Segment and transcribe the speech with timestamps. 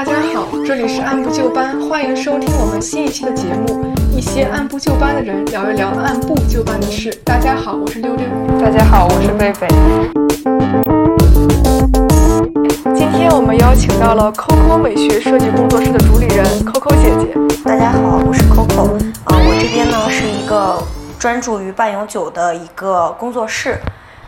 [0.00, 7.14] 大家好，这里是按部就班，欢迎收听我们新一期的节目，一些按部就班的人聊一聊按部就班的事。
[7.22, 8.26] 大家好，我是六六。
[8.58, 9.68] 大家好，我是贝贝。
[12.94, 17.58] 今天我们邀请到了 Coco 美学设计工作室的主理人 Coco 姐姐。
[17.62, 18.94] 大家好，我是 Coco。
[19.24, 20.82] 啊，我这边呢是一个
[21.18, 23.78] 专注于半永久的一个工作室。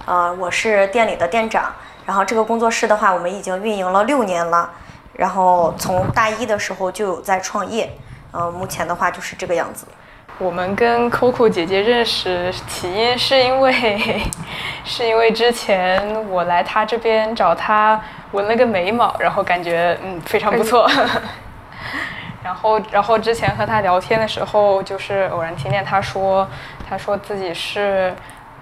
[0.04, 1.64] 呃，我是店里的店长。
[2.04, 4.68] 然后这个工作室的话，我们已经运营了六年了。
[5.14, 7.90] 然后从大一的时候就有在创业。
[8.34, 9.86] 嗯，目前的话就是这个样子。
[10.38, 14.22] 我们跟 Coco 姐姐认识起因是因为，
[14.86, 20.90] 是因为之前我来她这边找她纹了个眉毛，然后感觉嗯非常不错。
[22.42, 26.48] 然后，然后之前和她聊天的时候，就是偶然听见她说，
[26.88, 28.14] 她说自己是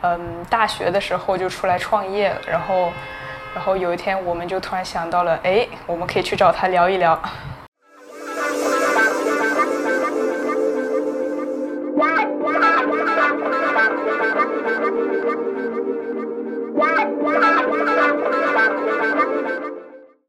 [0.02, 2.90] 嗯大学的时候就出来创业，然后。
[3.52, 7.20] 然后有一天，我们就突然想到了，哎，我们可以去找他聊一聊。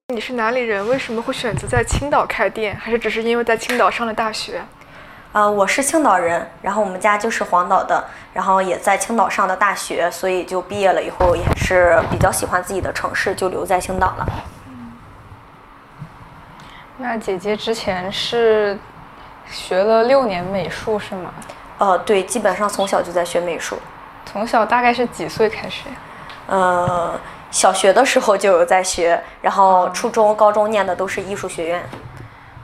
[0.07, 0.85] 你是哪里人？
[0.89, 2.75] 为什么会选择在青岛开店？
[2.75, 4.61] 还是只是因为在青岛上了大学？
[5.33, 14.27] 呃，我是青岛人，然后我们家就是黄岛的，然后也在青岛上的大学，所以就毕业了以后也是比较喜欢自己的城市，就留在青岛了。
[16.97, 18.77] 那姐姐之前是
[19.49, 21.31] 学了六年美术是吗？
[21.77, 23.77] 呃，对，基本上从小就在学美术。
[24.25, 25.95] 从小大概是几岁开始呀？
[26.47, 31.81] 呃，小学的时候就有在学，然后初中、高中念的都是艺术学院。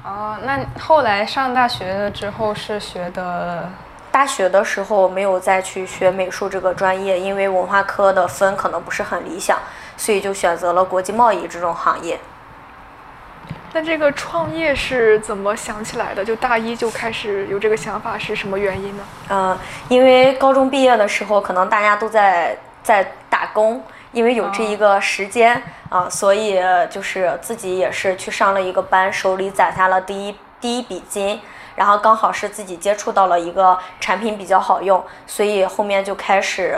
[0.08, 3.70] 哦，那后来上大学了之后是学的？
[4.10, 9.60] 大学的时候没有再去学美术这个专业，因为文化科的分可能不是很理想，
[9.98, 12.18] 所以就选择了国际贸易这种行业。
[13.74, 16.24] 那这个创业是怎么想起来的？
[16.24, 19.04] 就大一就开始有这个想法，是什么原因呢？
[19.30, 23.84] 嗯，因为高中毕业的时候，可能大家都在在打工。
[24.14, 26.60] 因为有这一个时间啊，所以
[26.90, 31.40] 就是自己也是去上了一个班，手里攒下了第一第一笔金，
[31.76, 36.78] 然后刚好是自己接触到了一个产品比较好用，所以后面就开始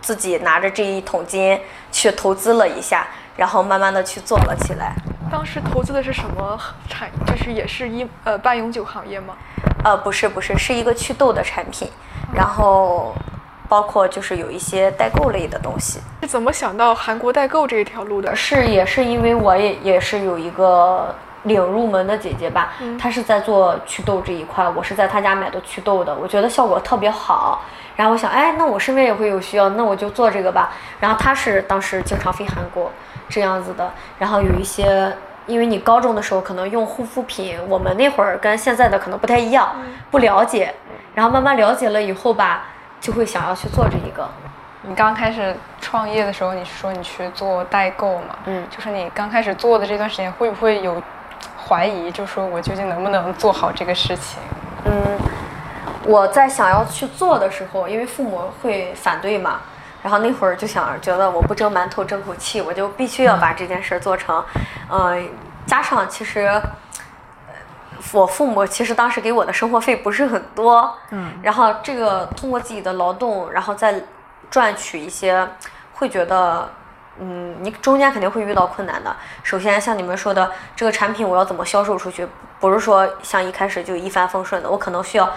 [0.00, 1.58] 自己拿着这一桶金
[1.90, 3.06] 去投资了一下，
[3.36, 4.94] 然后慢慢的去做了起来。
[5.30, 6.58] 当时投资的是什么
[6.88, 7.10] 产？
[7.26, 9.34] 就是也是一呃半永久行业吗？
[9.82, 11.90] 呃，不是不是，是一个祛痘的产品，
[12.34, 13.14] 然后。
[13.68, 18.34] 包括就是有一些代购类的东西，是怎么想到韩国代购这一条路的？
[18.34, 27.62] 是也是因为我也也是有一个领入门的姐姐吧，她是在做祛痘这一块，我是在她家买的祛痘的，我觉得效果特别好，
[27.94, 30.72] 然后我想，哎，那我身边也会有需要，那我就做这个吧。
[30.98, 32.90] 然后她是当时经常飞韩国
[33.28, 35.12] 这样子的，然后有一些，
[35.46, 39.76] 因为你高中的时候可能用护肤品，我们那会儿跟现在的可能不太一样，
[40.10, 40.74] 不了解，
[41.14, 42.64] 然后慢慢了解了以后吧。
[43.00, 44.28] 就会想要去做这一个。
[44.82, 48.36] 你刚开始创业的时候，你说你去做代购嘛？
[48.46, 51.02] 嗯，就是你刚开始做的这段时间，会不会有
[51.66, 52.10] 怀疑？
[52.10, 54.38] 就说我究竟能不能做好这个事情？
[54.84, 54.92] 嗯，
[56.04, 59.60] 我在想要去做的时候，因为父母会反对嘛，
[60.02, 64.42] 然后那会儿就想觉得我不蒸馒头争口气，我就必须要把这件事做成。
[64.90, 65.28] 嗯，
[65.66, 66.50] 加上其实。
[68.12, 74.02] 我父母其实当时给我的生活费不是很多，嗯，然后这个通过自己的劳动，然后再
[74.50, 75.46] 赚取一些，
[75.94, 76.70] 会觉得，
[77.18, 79.14] 嗯，你中间肯定会遇到困难的。
[79.42, 82.26] 首先像你们说的，这个产品我要怎么销售出去，
[82.60, 85.28] 不是说像一开始就一帆风顺的，我可能需要，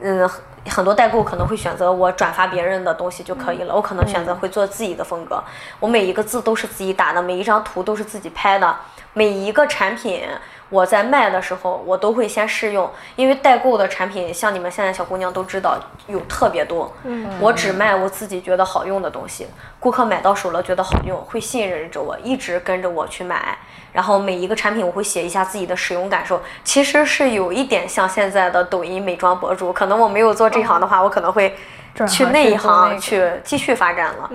[0.00, 0.28] 嗯，
[0.68, 5.42] 很多代购可能会选择我转发别人的东西就可以了，我可能选择会做自己的风格，
[5.80, 8.76] 我每一个字都是自己打的，每一张图都是自己拍的，
[9.14, 10.28] 每一个产品。
[10.70, 15.76] 我在卖的时候，我都会先试用，因为代购的产品，像你们现在小姑娘都知道
[16.06, 16.90] 有特别多。
[17.04, 19.48] 嗯，我只卖我自己觉得好用的东西，
[19.80, 23.58] 顾客买到手了觉得好用，会信任着我，一直跟着我去买。
[23.92, 29.72] 然后每一个产品我会写一下自己的使用感受，其实是有一点像现在的抖音美妆博主。
[29.72, 31.56] 可能我没有做这行的话，我可能会
[32.08, 34.30] 去那一行去继续发展了。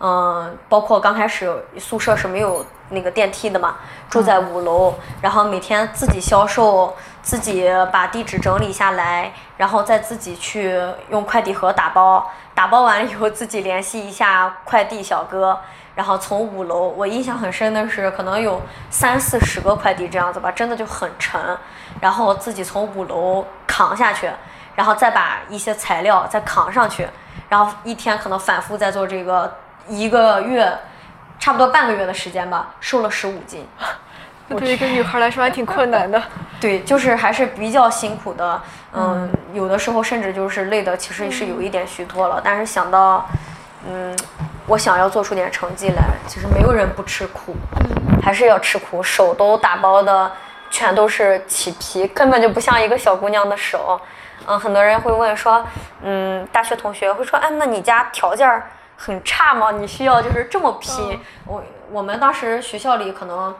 [0.00, 2.64] 嗯，包括刚开始宿舍是没有。
[2.94, 3.76] 那个电梯的嘛，
[4.08, 10.80] 住在五楼，然后每天自己销售，自己把地址整理下来，然后再自己去
[11.10, 15.58] 用快递盒打包，打包完了以后自己联系一下快递小哥，
[15.94, 21.58] 然后从五楼，我印象很深的是可能有三四十个快递这样子吧，真的就很沉，
[22.00, 24.30] 然后自己从五楼扛下去，
[24.74, 27.08] 然后再把一些材料再扛上去，
[27.48, 29.56] 然后一天可能反复在做这个
[29.88, 30.72] 一个月。
[31.44, 33.68] 差不多半个月的时间吧，瘦了十五斤，
[34.48, 36.22] 那 对于一个女孩来说还挺困难的。
[36.58, 38.62] 对，就是还是比较辛苦的，
[38.94, 42.40] 嗯，有的时候甚至就是累的，其实是有一点虚脱了。
[42.42, 43.28] 但是想到，
[43.86, 44.16] 嗯，
[44.66, 47.54] 我想要做出点成绩来，其实没有人不吃苦，
[48.22, 50.32] 还是要吃苦，手都打包的
[50.70, 54.00] 全都是起皮，根本就不像一个小姑娘的手。
[54.46, 55.62] 嗯，很多人会问说，
[56.00, 58.62] 嗯，大学同学会说，哎，那你家条件
[58.96, 59.72] 很差吗？
[59.72, 61.18] 你需要就是这么拼？
[61.46, 61.62] 我
[61.92, 63.54] 我们当时学校里可能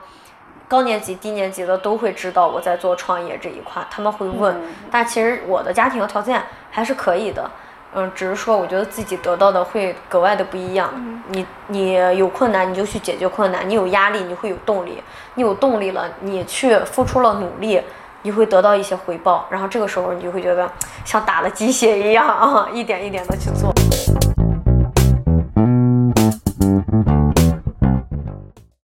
[0.67, 4.55] 高年级、低年级的都会知道我在做创业这一块，他们会问，
[4.89, 6.41] 但其实我的家庭条件
[6.71, 7.49] 还是可以的。
[7.93, 10.89] 嗯，只是说我觉得自己得到的会格外的不一样。
[11.29, 15.01] 你你有困难你就去解决困难，你有压力你会有动力，
[15.35, 17.81] 你有动力了你去付出了努力。
[18.23, 20.67] 你会得到一些回报，然后这个时候你就会觉得
[21.05, 23.71] 像打了鸡血一样啊，一点一点的去做。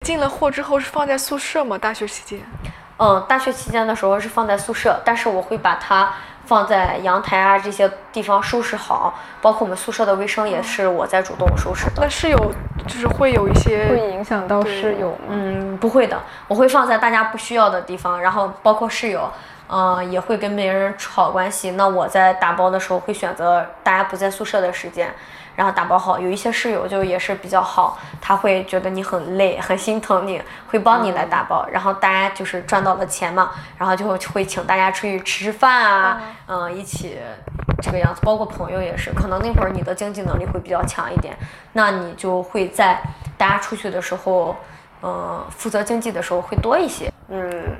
[0.09, 1.77] 进了货之后是放在宿舍吗？
[1.77, 2.43] 大学期间？
[2.97, 6.11] 嗯，大学期间的时候是放在宿舍，但是我会把它。
[6.45, 12.01] 放在阳台啊这些地方收拾好，包括我们宿舍的卫生也是我在主动收拾的。
[12.01, 12.51] 那室友
[12.87, 15.15] 就是会有一些会影响到室友？
[15.29, 16.17] 嗯，不会的，
[16.47, 19.31] 我会放在大家不需要的地方，然后包括室友，
[19.67, 21.69] 嗯，也会跟别人处好关系。
[21.71, 25.13] 那我在打包的时候会选择大家不在宿舍的时间。
[25.59, 31.67] 然后打包好，有一些室友就也是比较好，他会觉得你很累，很心疼你，会帮你来打包。
[31.69, 37.17] 然后大家就是赚到了钱嘛，然后就会请大家出去吃吃饭啊，嗯，一起
[37.81, 38.21] 这个样子。
[38.23, 41.37] 包括朋友也是，可能那会儿你的经济能力会比较强一点，
[41.73, 43.01] 那你就会在
[43.37, 44.55] 大家出去的时候，
[45.03, 47.11] 嗯，负责经济的时候会多一些。
[47.27, 47.75] 嗯，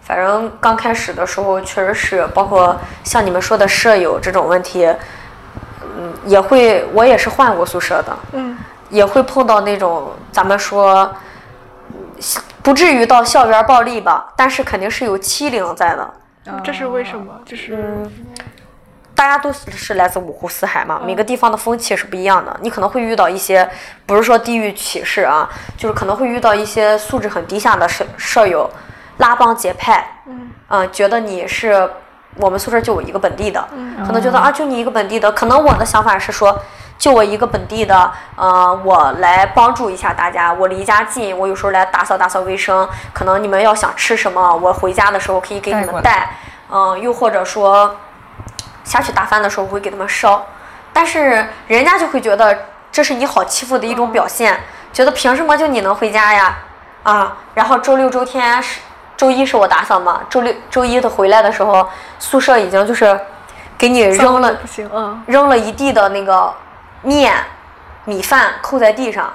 [0.00, 4.90] 反正刚开始的时候确实是，包括像你们说的舍友这种问题。
[6.00, 8.56] 嗯，也会，我也是换过宿舍的，嗯，
[8.88, 11.12] 也会碰到那种咱们说，
[12.62, 16.08] 不至于到校园暴力吧，但是肯定是有欺凌在的。
[16.62, 17.34] 这是为什么？
[17.44, 18.08] 就是
[19.12, 22.56] 大家都是来自五湖四海嘛，每个地方的风气是不一样的。
[22.60, 23.68] 你可能会遇到一些，
[24.06, 28.70] 不是说地域歧视啊，就是可能会遇到一些素质很低下的舍舍友，
[29.16, 31.90] 拉帮结派，嗯，嗯，觉得你是。
[32.38, 33.68] 我们宿舍就我一个本地的，
[34.06, 36.56] 可能觉得啊，就你一个本地的，可能我的想法是说，
[36.96, 46.30] 就我一个本地的，呃，我来帮助一下大家，我离家近，我有时候来打扫打扫卫生，可能你们要想吃什么，我回家的时候可以给你们带，
[46.70, 47.96] 嗯，又或者说
[48.84, 50.46] 下去打饭的时候我会给他们烧，
[50.92, 52.56] 但是人家就会觉得
[52.92, 54.60] 这是你好欺负的一种表现，
[54.92, 56.56] 觉得凭什么就你能回家呀？
[57.02, 58.80] 啊，然后周六周天是。
[59.18, 61.86] 周一是我打扫嘛，周六周一他回来的时候，
[62.20, 63.20] 宿舍已经就是
[63.76, 64.56] 给你扔了，
[65.26, 66.54] 扔了一地的那个
[67.02, 67.34] 面、
[68.04, 69.32] 米饭扣在地上，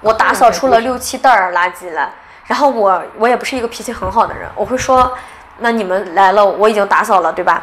[0.00, 2.10] 我打扫出了六七袋儿垃圾来。
[2.46, 5.12] 然后我我也不是一个脾气很好的人，我会说，
[5.58, 7.62] 那你们来了，我已经打扫了，对吧？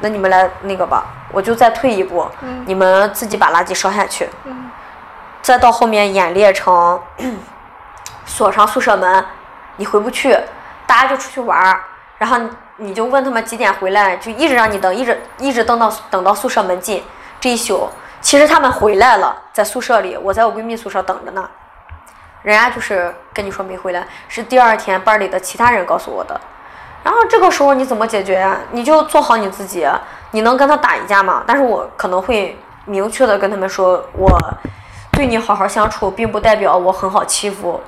[0.00, 2.26] 那你们来那个吧，我就再退一步，
[2.66, 4.28] 你们自己把垃圾烧下去，
[5.40, 6.98] 再到后面演练成
[8.26, 9.24] 锁上宿舍门，
[9.76, 10.36] 你回不去。
[10.92, 11.80] 大家就出去玩儿，
[12.18, 12.38] 然后
[12.76, 17.02] 你就问他们几点回来，就一直让你等，一直一直等到等到宿舍门禁
[17.40, 17.88] 这一宿。
[18.20, 21.48] 其实他们回来了，在宿舍里，我在我闺蜜宿舍等着呢。
[22.42, 26.38] 人家就是跟你说没回来，是第二天班里的其他人告诉我的。
[27.02, 28.58] 然后这个时候你怎么解决呀？
[28.72, 29.88] 你就做好你自己，
[30.32, 31.42] 你能跟他打一架吗？
[31.46, 34.38] 但是我可能会明确的跟他们说，我
[35.12, 37.80] 对你好好相处，并不代表我很好欺负，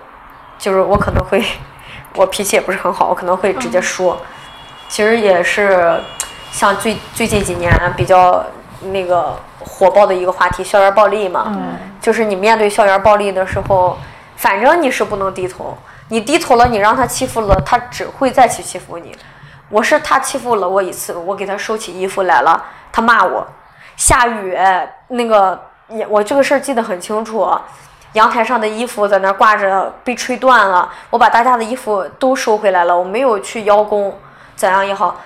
[0.58, 1.44] 就是我可能会。
[2.14, 4.16] 我脾气也不是很好，我可能会直接说。
[4.88, 6.00] 其实也是
[6.52, 8.44] 像最最近几年比较
[8.82, 11.46] 那个火爆的一个话题，校园暴力嘛。
[11.48, 11.76] 嗯。
[12.00, 13.98] 就是你面对校园暴力的时候，
[14.36, 15.76] 反正你是不能低头。
[16.08, 19.16] 你低头了，你让他欺负了，他只会再去欺负你。
[19.70, 23.46] 我是他欺负了我一次，我给他收起衣服来了，他骂我。
[23.96, 24.56] 下雨，
[25.08, 27.50] 那个也我这个事儿记得很清楚。
[28.14, 30.90] 阳台上的衣服在那挂着，被吹断了。
[31.10, 34.18] 我把大家的衣服都收回来了，我没有去邀功，
[34.56, 35.20] 怎样也好。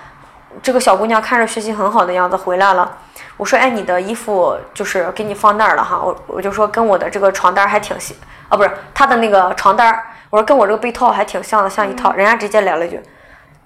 [0.63, 2.97] 这个小姑娘看着学习很好的样子回来了，
[3.37, 8.17] 我说：“哎，你的衣服就是给你放那儿了哈。”我我就说跟我的这个床单还挺像，
[8.49, 9.97] 啊，不是她的那个床单，
[10.31, 12.11] 我说跟我这个被套还挺像的，像一套。
[12.13, 12.99] 人家直接来了一句：“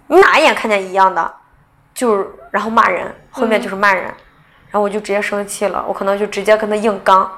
[0.07, 1.33] 你哪一眼看见一样的？”
[1.95, 7.31] 就是然后骂人，后面就是骂人，然后我就直接生气了，我可能就直接跟他硬刚。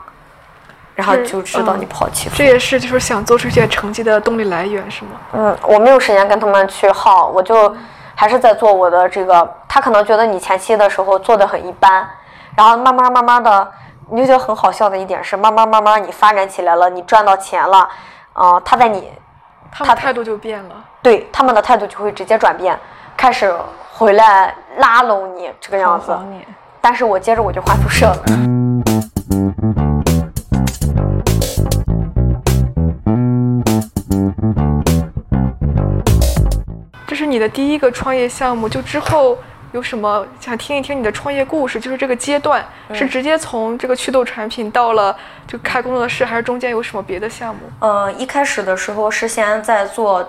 [0.95, 2.29] 然后就知道你抛弃。
[2.33, 5.11] 这也是就是想做出一些成绩的动力来源，是吗？
[5.33, 7.75] 嗯，我没有时间跟他们去耗，我就
[8.15, 9.55] 还是在做我的这个。
[9.67, 12.07] 他可能觉得你前期的时候做的很一般，
[12.55, 13.71] 然后慢慢慢慢的，
[14.09, 17.89] 你就觉得很好笑的一点是，慢慢慢慢你发展起来了，你赚到钱了，
[18.35, 19.11] 嗯，他在你，
[19.69, 20.75] 他态度就变了。
[21.01, 22.79] 对他们的态度就会直接转变，
[23.17, 23.53] 开始
[23.91, 26.17] 回来拉拢你这个样子。
[26.79, 28.54] 但是我接着我就换宿舍了。
[37.45, 39.37] 的第一个创业项目，就之后
[39.71, 41.79] 有什么想听一听你的创业故事？
[41.79, 47.61] 就是这个阶段是直接从这个祛痘产品到了就开工作室，还是中间有什么别的项目？
[47.79, 50.27] 呃，一开始的时候是先在做。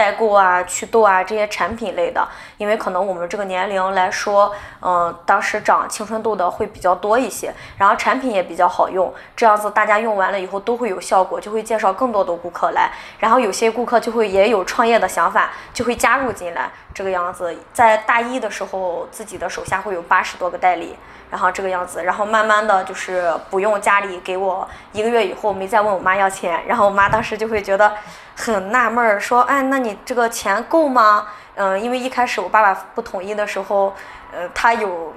[0.00, 2.26] 代购啊，祛痘啊，这些产品类的，
[2.56, 20.96] 因为可能我们这个年龄来说，嗯，当时长青春痘的会比较多一些，然后产品也比较好用，这样子大家用完了以后都会有效果，就会介绍更多的顾客来，然后有些顾客就会也有创业的想法，就会加入进来，这个样子，在大一的时候，自己的手下会有八十多个代理。
[21.30, 27.92] 然后这个样子，然后慢慢的就是不用家里给我一个月以后没再问我妈要钱，然后我妈当时就会觉得
[28.40, 31.26] 很纳闷儿，说，哎，那你这个钱够吗？
[31.54, 33.92] 嗯，因为一开始我爸爸不同意的时候，
[34.32, 35.12] 呃，他有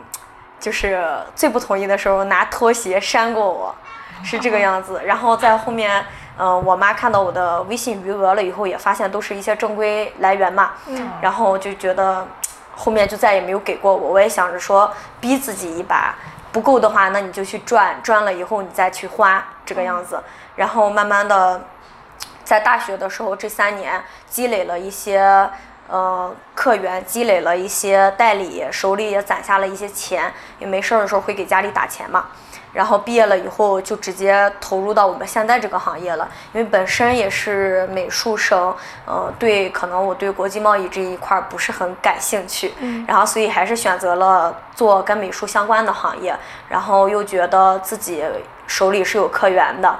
[0.60, 1.02] 就是
[1.36, 3.74] 最不同意的时候拿拖鞋扇过我，
[4.24, 5.02] 是这个样子。
[5.06, 6.06] 然后在后面，
[6.38, 12.28] 嗯，我妈看到我的微信余额了以后，也发现都是一些正规来源嘛，嗯，然后就觉得。
[12.76, 16.16] 后面就再也没有给过我，我也想着说逼自己一把，
[16.52, 20.20] 不够的话，那你就去赚，赚了以后你再去花这个样子。
[20.56, 21.62] 然后慢慢的，
[22.44, 25.50] 在大学的时候这三年积累了一些
[25.88, 32.26] 呃客源，积累了一些代理，手里也攒下了一些钱，也没事儿的时候会给家里打钱嘛。
[32.74, 46.36] 然后毕业了以后就直接投入到我们现在这个行业了，因为本身也是美术生，呃，对，可能我对国际贸易这一块不是很感兴趣，嗯，然后所以还是选择了做跟美术相关的行业，
[46.68, 48.24] 然后又觉得自己
[48.66, 49.96] 手里是有客源的，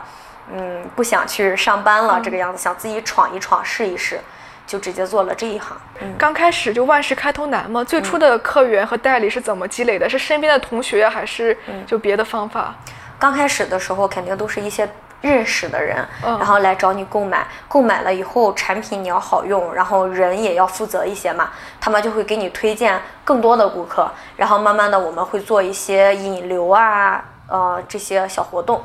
[0.52, 4.20] 嗯，不想去上班了这个样子，想自己闯一闯试一试。
[4.66, 5.76] 就直接做了这一行。
[6.00, 7.84] 嗯，刚开始就万事开头难嘛。
[7.84, 10.10] 最初的客源和代理是怎么积累的？
[10.10, 12.74] 是身边的同学还是就别的方法？
[13.20, 17.46] 刚开始的时候肯定都是一些认识的人，然后来找你购买。
[17.68, 21.50] 购买了以后，产品你要好用，然后人也要负责一些嘛。
[21.82, 28.82] 他们就会给你推荐更多的顾客，然后慢慢的我们会做一些引流啊，呃这些小活动。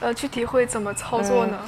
[0.00, 1.58] 呃，具体会怎么操作呢？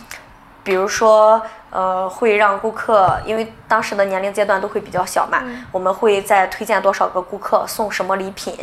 [0.63, 8.55] 比如说，呃，会让顾客，因为当时的年龄阶段都会比较小嘛，我们会再推荐多少个顾客送什么礼品，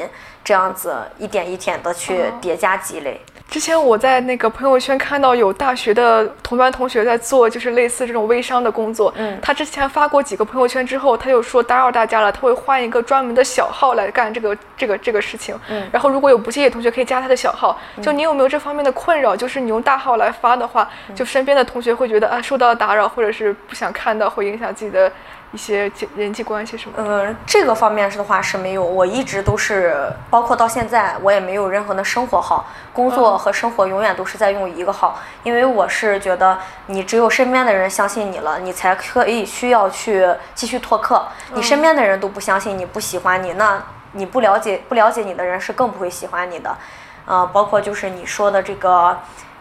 [0.44, 3.20] 这样子一点一点的去叠加积累。
[3.50, 9.12] 之前我在那个朋友圈看到有大学的同班同学在做，就是类似这种微商的工作。
[9.16, 15.58] 嗯，他之前发过几个朋友圈之后，他又说打扰大家了，他会换一个专门的小号来干这个这个这个事情。
[15.70, 17.80] 嗯，然后如果有不介意的同学可以加他的小号。
[18.02, 19.36] 就你有没有这方面的困扰？
[19.36, 25.12] 就是你用大号来发的话，就身边的同学会觉得啊受到打扰，或者是不想看到，会影响自己的。
[25.54, 26.94] 一些人际关系什么？
[26.98, 41.26] 嗯，这个方面是的话是没有，我一直都是，包括到现在，我也没有任何的生活号，工作和生活永远都是在用一个号，因为我是觉得你只有身边的人相信你了，你才可以需要去继续拓客。
[41.54, 46.78] 你身边的人都不相信你，不喜欢你，那你不了解不了解你的人是更不会喜欢你的。
[47.26, 49.18] 嗯，包括就是你说的这个，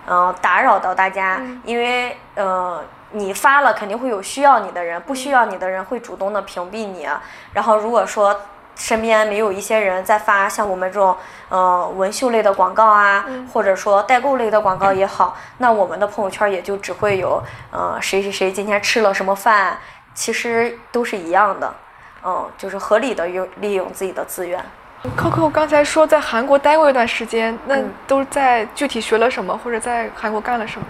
[0.09, 2.81] 嗯，打扰到大家，因为嗯。
[3.13, 7.09] 你发了肯定会有需要你的人，不需要你的人会主动的屏蔽你。
[7.53, 8.39] 然后如果说
[8.75, 11.17] 身边没有一些人在发像我们这种
[11.49, 19.79] 呃纹绣类的广告啊，或者说代购类的广告也好，那我们的朋友圈也就只会有呃谁谁谁今天吃了什么饭，
[20.15, 21.75] 其实都是一样的，
[22.23, 24.63] 嗯，就是合理的用利用自己的资源。
[25.17, 27.77] Coco 刚才说在韩国待过一段时间，那
[28.07, 30.87] 都在具体学了什么，或者在韩国干了什么，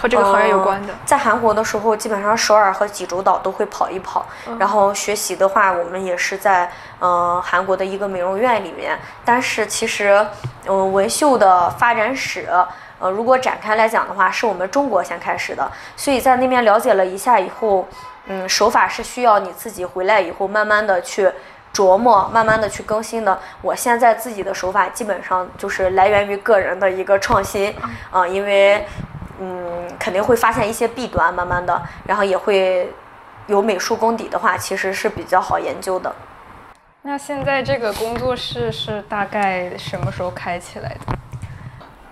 [0.00, 0.94] 和这个行业有关的？
[1.04, 4.26] 在韩国的时候，基本上首尔和济州岛都会跑一跑。
[4.58, 8.98] 然后学习的话，我们也是在嗯韩国的一个美容院里面。
[9.24, 10.26] 但是其实，
[10.66, 12.48] 嗯纹绣的发展史，
[12.98, 15.70] 呃如果展开来讲的话，是我们中国先开始的。
[15.96, 17.86] 所以在那边了解了一下以后，
[18.26, 21.30] 嗯手法是需要你自己回来以后慢慢的去。
[21.72, 23.38] 琢磨，慢慢的去更新的。
[23.62, 27.74] 我现在自己的手法基本上就是来源于个人的一个创新，
[28.10, 28.86] 啊，因为，
[29.40, 32.92] 嗯，肯定会发现一些弊端，慢慢的，然后也会
[33.46, 36.12] 有美术功底的话，其实是比较好研究的。
[37.02, 41.16] 那现在这个工作室是大概什么时候开起来的？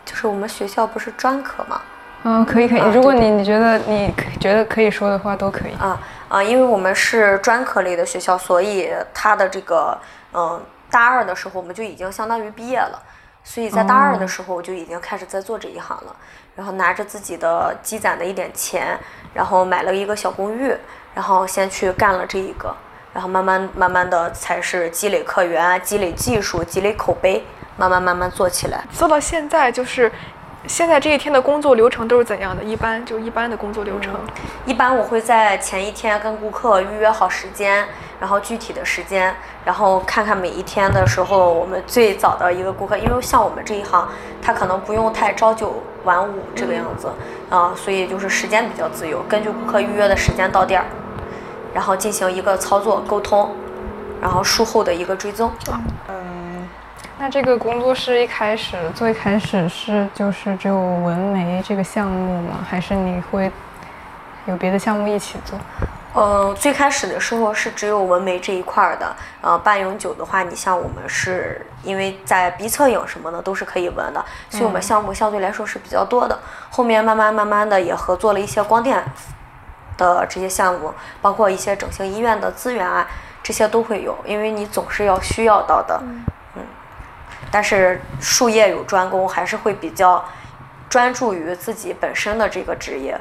[0.05, 1.81] 就是我们学校不是专科吗？
[2.23, 2.81] 嗯，可以可以。
[2.93, 5.73] 如果你你觉得你觉得可以说的话，都可以。
[5.79, 9.99] 啊啊，因为我们是专科类的学校，所以他的这个
[10.35, 13.03] 嗯大二的时候我们就已经相当于毕业了，
[13.43, 16.15] 所以在大二的时候我就已经开始在做这一行了，
[16.55, 18.99] 然后拿着自己的积攒的一点钱，
[19.33, 20.77] 然后买了一个小公寓，
[21.15, 22.77] 然后先去干了这一个，
[23.15, 27.43] 然后慢慢慢慢的才是积累客源、积累技术、积累口碑，
[27.79, 28.85] 慢慢慢慢做起来。
[28.93, 30.13] 做到现在就是。
[30.67, 32.63] 现在这一天的工作流程都是怎样的？
[32.63, 34.15] 一般就一般的工作流程。
[34.67, 37.87] 一般我会在前一天跟顾客预约好时间，
[38.21, 39.35] 然后具体的时间，
[39.65, 44.09] 然后看看每一天的时候，我们最早的一个顾客，因为像我们这一行，
[44.43, 47.09] 他可能不用太朝九晚五这个样子，
[47.49, 50.87] 啊，所以就是时间比较自由，根据顾客预约的时间到店儿，
[51.73, 53.55] 然后进行一个操作沟通，
[54.21, 55.51] 然后术后的一个追踪。
[57.21, 62.65] 那这个工作室一开始最开始是就是只有纹眉这个项目吗？
[62.69, 63.51] 还是你会
[64.47, 65.59] 有别的项目一起做？
[66.15, 69.17] 呃，最开始的时候是只有纹眉这一块的。
[69.41, 76.39] 呃，半永久的话，你像我们是因为在鼻侧影什么的都是可以纹的，所以我们项目相对来说是比较多的。
[76.71, 79.03] 后面慢慢慢慢的也合作了一些光电
[79.97, 83.07] 的这些项目，包括一些整形医院的资源啊，
[83.43, 86.01] 这些都会有，因为你总是要需要到的。
[87.51, 90.25] 但是术业有专攻，还是会比较
[90.89, 93.19] 专注于自己本身的这个职业。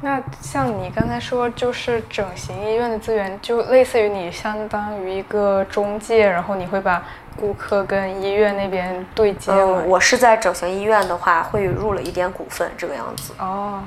[0.00, 7.02] 那像你刚才说，就是整形医院的资源，就类似于你相当于一个中介，然后你会把
[7.36, 9.82] 顾客跟医院那边对接吗？
[9.82, 13.32] 嗯，我是在整形医院的话，会入了一点股份，这个样子。
[13.38, 13.82] 哦，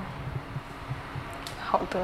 [1.66, 2.00] 好的。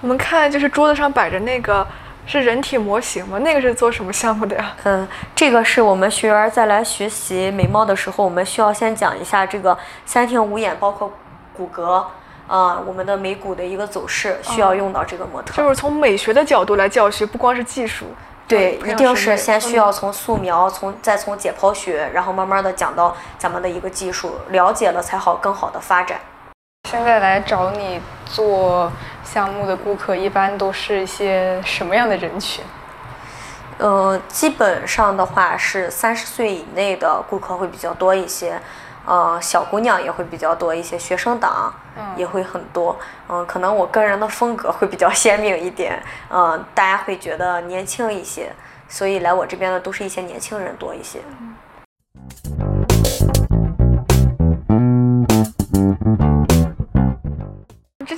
[0.00, 1.86] 我们看，就是桌子上摆着那个。
[2.26, 3.38] 是人体模型吗？
[3.38, 4.74] 那个是做什么项目的呀？
[4.84, 9.76] 嗯，这个是我们学员在来学习眉毛的时候，我们需要先讲一下这个
[10.06, 11.12] 三庭五眼，包括
[11.56, 12.04] 骨骼，
[12.48, 15.54] 啊，我们的眉骨的一个走势，需要用到这个模特。
[15.54, 18.06] 就是从美学的角度来教学，不光是技术。
[18.46, 26.20] 对，一定是先需要从素描，从再从解剖学，然后慢慢的讲到咱们的一个技术，了解了才好更好的发展。
[26.84, 28.90] 现在来找你做。
[29.24, 32.64] 项目的顾客一般都是一些什么样的人群？
[33.78, 38.60] 呃，基本上的话是三十岁以内的顾客会比较多一些，
[39.06, 41.74] 呃，小姑娘也会比较多一些，学生党
[42.16, 42.96] 也会很多。
[43.28, 48.52] 嗯，可能我个人的风格会比较鲜明一点，嗯，大家会觉得年轻一些，
[48.88, 51.18] 所以来我这边的都是一些年轻人多一些。
[52.42, 52.73] 之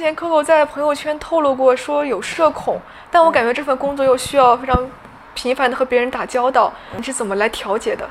[0.07, 4.89] 前 Coco 在朋友圈透露过说有社恐，但我感觉这份工作又需要非常
[5.35, 8.09] 频繁的和别人打交道，你是怎么来调节的？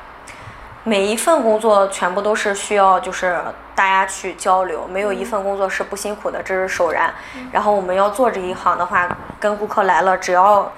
[0.83, 3.39] 每一份工作全部都是需要就是
[3.73, 7.13] 大家去交流，没有一份工作是不辛苦的，这是首然。
[7.49, 9.07] 然后我们要做这一行的话，
[9.39, 10.69] 跟顾客来了，只要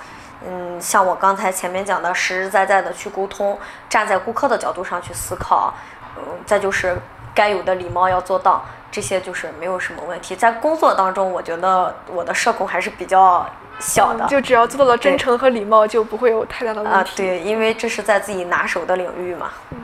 [0.47, 3.58] 嗯像我刚才前面讲的，实实在在的去沟通，
[3.89, 5.73] 站在顾客的角度上去思考，
[6.15, 6.95] 嗯，再就是
[7.34, 8.63] 该有的礼貌要做到。
[8.91, 13.45] 这些就是没有什么问题，在工作当中，我觉得我的社恐还是比较
[13.80, 16.97] 小的，就只要做到了真诚和礼貌，就不会有太大的问题。
[16.97, 19.52] 啊，对，因为这是在自己拿手的领域嘛。
[19.71, 19.78] 嗯，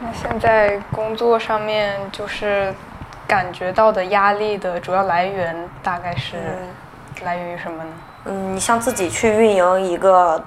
[0.00, 2.72] 那现在工作上面就是
[3.26, 6.36] 感觉到的压力的主要来源大概是
[7.22, 7.90] 来源于什么呢？
[8.26, 10.42] 嗯，你像自己去运营一个。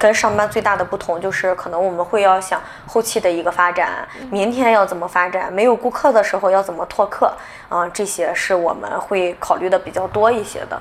[0.00, 7.30] 跟上班最大的不同就是，可能我们会要想后期的一个发展，明天要怎么发展，没有顾客的时候要怎么拓客，
[7.68, 10.80] 啊，这些是我们会考虑的比较多一些的，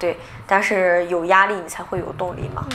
[0.00, 0.18] 对。
[0.48, 2.66] 但是有压力，你才会有动力嘛。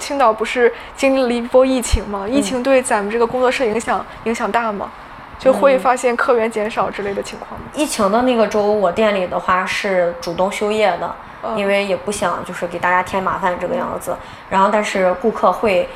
[0.00, 2.26] 青岛不是经历了一波疫情吗？
[2.28, 4.90] 疫情对咱们这个工作室影响影响大吗？
[5.38, 7.66] 就会发现客源减少之类的情况吗？
[7.72, 11.14] 疫情的那个周，我店里的话是主动休业的。
[11.56, 14.16] 因为也不想就是给大家添麻烦这个样子，
[14.48, 15.88] 然后但是顾客会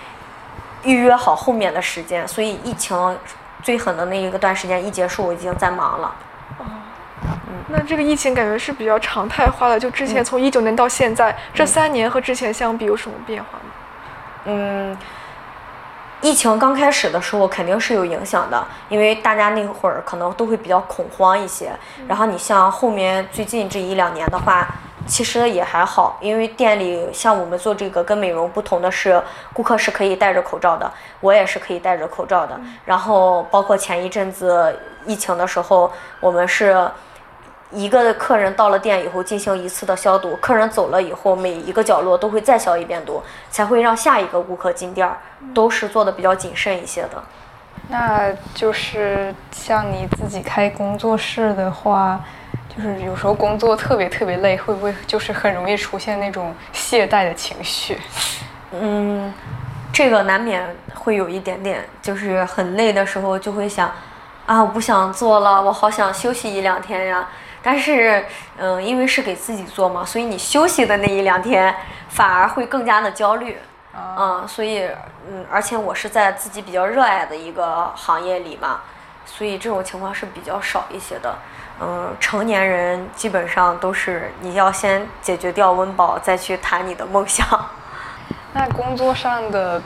[0.84, 3.16] 预约好后面的时间，所以疫情
[3.62, 6.14] 最狠的那一个段时间一结束，我已经在忙了。
[6.58, 6.64] 哦，
[7.48, 13.70] 嗯，那这个疫情感觉是比较常态化的，就之前从一九年到现在这三年和之前相比有什么变化吗？
[14.44, 14.96] 嗯，
[16.20, 21.72] 疫情刚开始的时候肯定是有影响的，因为大家那会儿可能都会比较恐慌一些，
[22.06, 24.66] 然后你像后面最近这一两年的话。
[25.08, 29.20] 其实也还好，因为店里像我们做这个跟美容不同的是，
[29.54, 30.88] 顾客是可以戴着口罩的，
[31.20, 32.60] 我也是可以戴着口罩的。
[32.84, 35.90] 然后包括前一阵子疫情的时候，
[36.20, 36.88] 我们是
[37.70, 45.10] 一个客人到了店以后进行一次的消毒，客人走了以后每一个角落都会再消一遍毒，才会让下一个顾客进店，
[45.54, 47.22] 都是做的比较谨慎一些的。
[47.88, 52.20] 那就是像你自己开工作室的话。
[52.78, 57.98] 就是有时候工作特别特别累，会不会就是很容易出现那种懈怠的情绪？
[58.70, 59.34] 嗯，
[59.92, 60.64] 这个难免
[60.94, 63.92] 会有一点点，就是很累的时候就会想，
[64.46, 67.28] 啊，我不想做了，我好想休息一两天呀。
[67.64, 68.24] 但是，
[68.56, 71.74] 嗯，因为是给自己做嘛，所以你休息的那一两天
[72.08, 73.58] 反而会更加的焦虑。
[74.16, 74.88] 嗯，所以，
[75.28, 78.82] 嗯，而且我是在自己比较热爱的一个行业里嘛，
[79.26, 81.34] 所以这种情况是比较少一些的。
[81.80, 87.46] 嗯，成年人基本上都是你要先解决掉温饱，再去谈你的梦想。
[88.52, 89.80] 那工作上的，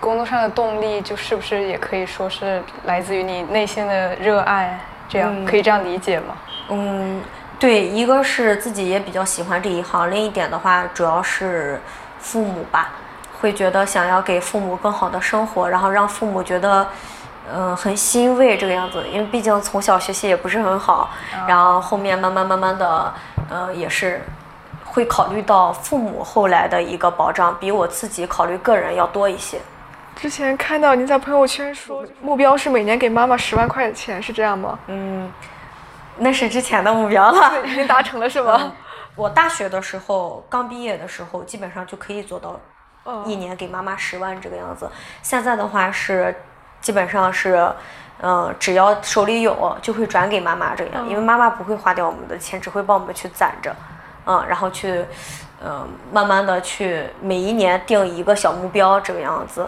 [0.00, 4.78] 工作上的动力，就是不是也可以说是来自于你内心的热爱？
[5.08, 6.34] 这样可以这样理解吗？
[6.70, 7.20] 嗯，
[7.58, 11.78] 对，一个是自己也比较喜欢这一行，另一点的话，主要是
[12.18, 12.92] 父母吧，
[13.40, 16.86] 会觉得想要给父母更好的生活，然后让父母觉得，
[17.50, 19.02] 嗯，很欣慰这个样子。
[19.08, 21.10] 因为毕竟从小学习也不是很好，
[21.48, 23.14] 然后后面慢慢慢慢的，
[23.48, 24.20] 呃，也是
[24.84, 29.58] 会考虑到父母后来的一个保障，比我自己考虑个人要多一些。
[30.14, 34.78] 之前看到您在朋友圈说，目标是每年给妈妈十万块钱，是这样吗？
[34.88, 35.32] 嗯。
[36.18, 38.70] 那是之前的目标了，已经达成了是吗？
[39.16, 42.60] 我大学的时候刚毕业的时候，基本上就可以做到，
[43.24, 44.88] 一年给妈妈十万这个样子。
[45.22, 46.34] 现在的话是，
[46.82, 47.66] 基本上是，
[48.20, 53.74] 嗯，只要手里有就会转给妈妈这样，因为妈妈不会花掉我们的钱，只会帮我们去攒着，
[54.26, 55.02] 嗯，然后去，
[55.64, 59.66] 嗯，慢慢的去每一年定一个小目标这个样子。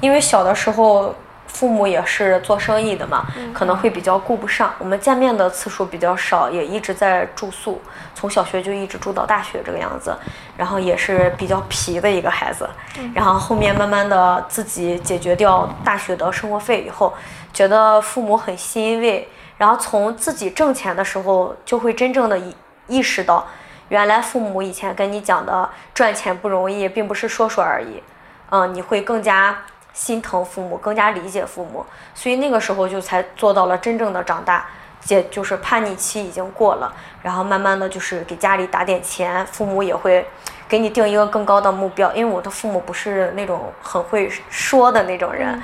[0.00, 1.14] 因为小的时候。
[1.48, 4.72] 父母也是做生意的嘛，可能会比较顾不上。
[4.78, 7.80] 我们见面的次数比较少，也一直在住宿，
[8.14, 10.14] 从小学就一直住到大学这个样子。
[10.56, 12.68] 然后也是比较皮的一个孩子。
[13.14, 17.12] 然后后面慢慢的自己解决掉大学的生活费以后，
[17.52, 19.26] 觉得父母很欣慰。
[19.56, 22.54] 然后从自己挣钱的时候，就会真正的意
[22.86, 23.44] 意识到，
[23.88, 28.02] 原来父母以前跟你讲的赚钱不容易，并不是说说而已。
[28.50, 29.56] 嗯，你会更加。
[29.98, 31.84] 心疼父母，更加理解父母，
[32.14, 34.64] 所以那个时候就才做到了真正的长大，
[35.00, 40.24] 姐就是叛逆期已经过了，然后慢慢的就是给家里打点钱，父母也会
[40.68, 45.60] 给你定一个更高的目标，因为我的父母不是那种很会说的那种人，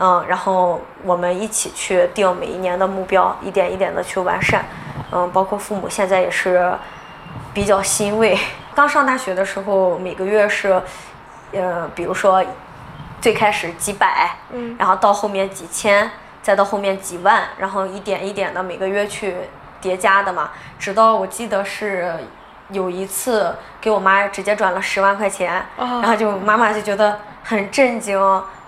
[0.00, 4.64] 嗯，然后我们一起去定每一年的目标，一点一点的去完善，
[5.12, 6.72] 嗯，包括父母现在也是
[7.54, 8.36] 比较欣慰。
[8.74, 10.82] 刚上大学的时候，每个月是，
[11.52, 12.44] 呃，比如说。
[13.26, 16.08] 最开始几百，嗯，然后到后面几千，
[16.42, 19.34] 再到后面几万，然后一点一点的每个月去
[19.80, 22.14] 叠加的嘛，直到我记得是
[22.70, 28.16] 有一次给我妈直接转了十万块钱，然后就妈妈就觉得很震惊，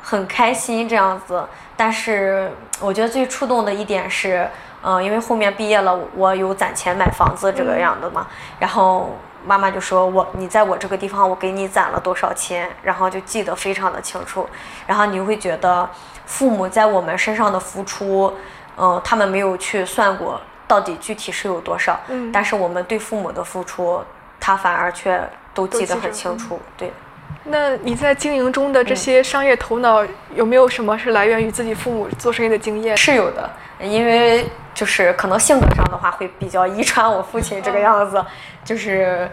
[0.03, 1.47] 很开心这样子。
[1.77, 4.51] 但是我觉得最触动的一点是，
[4.83, 8.27] 嗯，因为后面毕业了，我有攒钱买房子这个样的嘛，
[8.59, 9.17] 然后。
[9.45, 14.49] 妈妈就说：“我你在我这个地方，我给你攒了多少钱，然后就记得非常的清楚。
[14.87, 15.89] 然后你会觉得
[16.27, 18.33] 父母在我们身上的付出，
[18.77, 21.99] 嗯，他们没有去算过到底具体是有多少。
[22.09, 24.03] 嗯，但是我们对父母的付出，
[24.39, 25.21] 他反而却
[25.55, 26.61] 都记得很清楚。
[26.77, 26.93] 对。
[27.45, 32.97] 那你在经营中的这些商业头脑，有没有什么是来源于自己父母做生意的经验？
[32.97, 33.49] 是有的，
[33.81, 38.23] 因为就是可能性格上的话，会比较遗传我父亲这个样子。
[38.65, 39.27] 就是，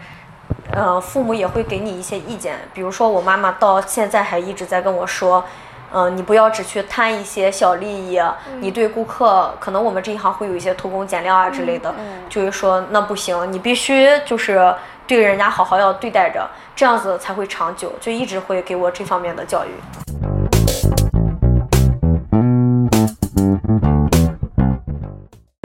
[0.72, 5.44] 呃，父母也会给你一些意见，比如说我妈妈到现在还一直在跟我说，
[5.92, 8.22] 嗯，你不要只去贪一些小利益，
[8.62, 11.94] 你对顾客，可能我们这一行会有一些偷工减料啊之类的，
[12.30, 14.74] 就是说那不行，你必须就是
[15.08, 19.70] 对人家好好要对待着，这样子才会长久，就一直会给我这方面的教育。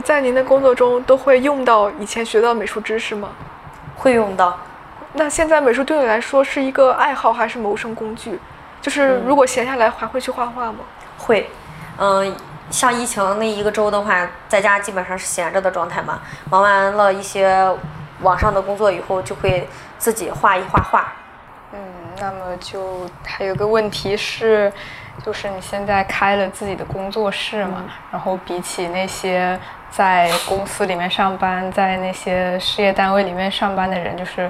[0.05, 3.29] 在您的工作中都会用到以前学到美术知识吗？
[3.95, 4.55] 会用到，
[5.13, 8.39] 那现在美术对你来说是一个爱好还是谋生工具？
[8.79, 10.79] 就是如果闲下来还会去画画吗？
[11.17, 11.49] 会，
[11.97, 12.35] 嗯，
[12.69, 16.19] 像疫情那一个周的话，在家基本上是闲着的状态嘛。
[16.51, 17.67] 忙完了一些
[18.21, 21.13] 网上的工作以后，就会自己画一画画。
[21.73, 21.79] 嗯，
[22.19, 24.71] 那么就还有个问题是，
[25.25, 29.59] 就是你现在开了自己的工作室嘛，然后比起那些。
[29.91, 34.49] 在公司里面上班，在那些事业单位里面上班的人，就是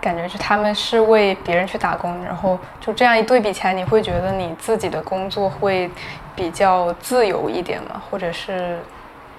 [0.00, 5.88] 感觉是他们是为别人去打工，然后就这样一对比起来，你会觉得你自己的工作会
[6.34, 8.02] 比较自由一点吗？
[8.10, 8.80] 或者是，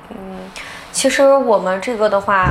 [0.08, 0.50] 嗯，
[0.94, 2.48] 其实我们这个的话，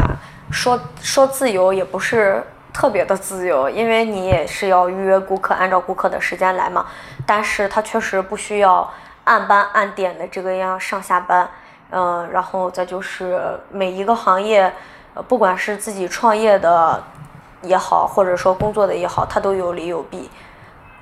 [0.53, 6.87] 说说自由也不是特别的自由，因为你也是要预约顾客，按照顾客的时间来嘛。
[7.27, 8.89] 但是他确实不需要
[9.25, 11.49] 按班按点的这个样上下班。
[11.95, 14.73] 嗯，然后再就是每一个行业，
[15.29, 17.03] 不管是自己创业的
[17.61, 20.31] 也好，或者说工作的也好，它都有利有弊。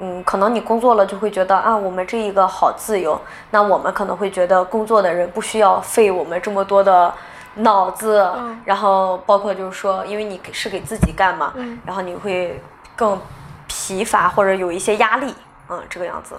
[0.00, 3.20] 嗯，可能你工作了就会觉得啊，我们这一个好自由。
[3.52, 7.14] 那我们可能会觉得工作的人不需要费我们这么多的
[7.62, 8.30] 脑子，
[8.64, 11.52] 然后包括就是说，因为你是给自己干嘛，
[11.84, 12.62] 然后你会
[12.94, 13.20] 更
[13.66, 15.34] 疲乏或者有一些压力，
[15.68, 16.38] 嗯，这个样子。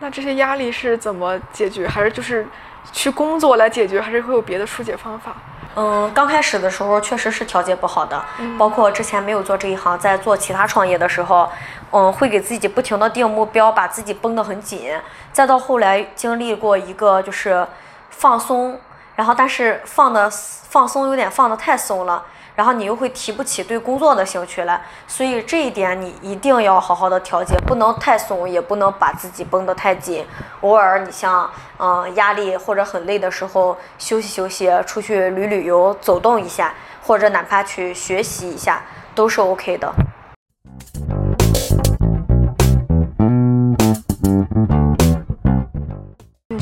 [0.00, 1.86] 那这些压力是怎么解决？
[1.86, 2.46] 还是就是
[2.92, 4.00] 去工作来解决？
[4.00, 5.32] 还是会有别的疏解方法？
[5.76, 8.22] 嗯，刚开始的时候确实是调节不好的，
[8.56, 11.50] 包括之前没有做这一行，在做其他创业的时候，
[11.90, 14.92] 嗯，会给自己不停的定目标，把自己绷得很紧。
[15.32, 17.66] 再到后来经历过一个就是
[18.10, 18.78] 放松，
[19.16, 22.24] 然后但是放的放松有点放的太松了。
[22.56, 30.24] 然后你又会提不起对工作的兴趣来，所以这一点你一定要好好的调节，不能太松，也不能把自己绷得太紧。
[30.60, 36.72] 偶尔你像嗯压力或者很累的时候，休息休息，出去旅旅游，走动一下，
[37.02, 38.82] 或者哪怕去学习一下，
[39.16, 39.92] 都是 OK 的。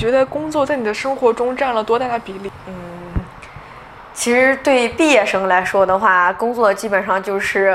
[0.03, 2.51] 觉得工作在你的生活中占了多大的比例？
[2.67, 2.75] 嗯。
[4.12, 7.73] 其实对毕业生来说的话，工作基本上就是，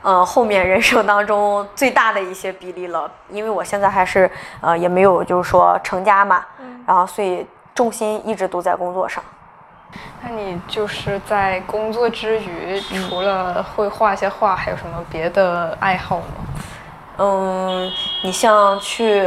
[0.00, 3.10] 呃，后面人生当中最大的一些比例了。
[3.28, 6.46] 因为我现在还是，呃，也没有就是说成家嘛，
[6.86, 7.44] 然后所以
[7.74, 9.20] 重心一直都在工作上。
[10.22, 16.24] 那你就是在工作之余，除了会画一些画，还有什么别的爱好吗？
[17.16, 17.90] 嗯，
[18.22, 19.24] 你像去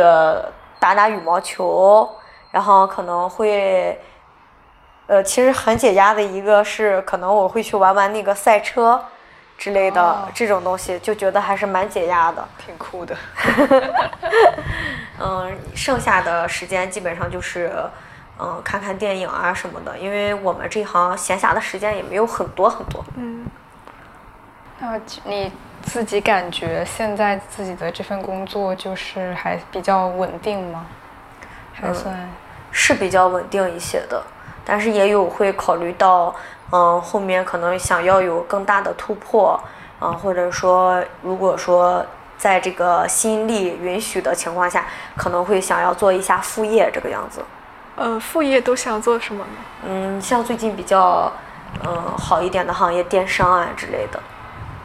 [0.80, 2.10] 打打羽毛球，
[2.52, 4.00] 然后可能会。
[5.08, 9.04] 呃，其实很解压的一个是，可能我会去玩玩那个赛车
[9.58, 13.14] 之类的这种东西，就觉得还是蛮解压的，挺酷的。
[15.20, 17.70] 嗯，剩下的时间基本上就是，
[18.40, 23.04] 嗯，看看电影啊什么的，因为我们这行闲暇的时间也没有很多很多。
[23.18, 23.46] 嗯。
[24.80, 30.86] 那你自己感觉现在自己的这份工作就是还比较稳定吗？
[31.82, 32.30] 还算
[32.72, 34.22] 是比较稳定一些的。
[34.64, 36.34] 但是也有会考虑到，
[36.72, 39.60] 嗯，后面可能想要有更大的突破，
[40.00, 42.06] 嗯，或者说，如果说
[42.38, 44.86] 在这个心力允许的情况下，
[45.18, 47.44] 可能会想要做一下副业这个样子。
[47.96, 49.60] 呃，副业都想做什么呢？
[49.88, 51.32] 嗯，像最近比较，
[51.84, 54.20] 嗯，好一点的行业，电商啊之类的。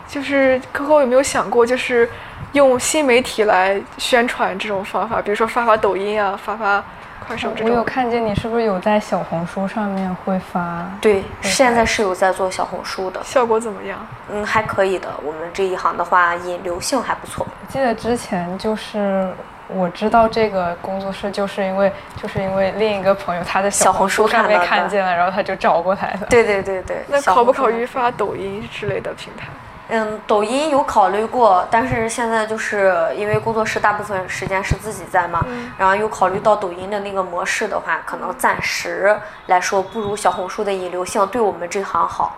[0.08, 2.08] 就是 Coco 有没有想过，就是
[2.52, 6.82] 用新媒体来宣传这种方法，比如说发发抖音啊，发发
[7.26, 7.70] 快手这种。
[7.70, 10.86] 我有看见你是不是有在小红书上面会发？
[11.00, 13.98] 对，现在是有在做小红书的，效果怎么样？
[14.30, 15.08] 嗯，还可以的。
[15.22, 17.46] 我们这一行的话，引流性还不错。
[17.48, 19.28] 我记得之前就是
[19.68, 26.26] 我知道这个工作室，就是因为就是因为另一个朋友他在小红书上面看见了，然后他就找过来了。
[26.30, 27.04] 对对对对。
[27.08, 29.48] 那考不考虑发抖音之类的平台？
[29.88, 35.46] 嗯，抖音有考虑过，但是现在就是因为工作室大部分时间是自己在嘛，
[35.78, 42.36] 然后又考虑到抖音的那个模式的话，可能暂时来说不如小红书的引流性对我们这行好。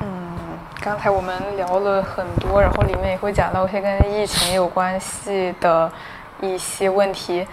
[0.00, 0.36] 嗯，
[0.80, 5.90] 刚才我们聊了很多，然后里面也会讲到一些跟疫情有关系的
[6.40, 7.48] 一些问题，